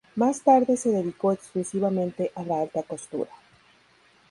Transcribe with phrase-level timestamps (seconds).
[0.15, 3.29] Más tarde se dedicó exclusivamente a la alta costura.